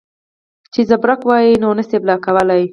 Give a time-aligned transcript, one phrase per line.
[0.73, 2.61] چې زبرګ وائي نور نشې بلاک کولے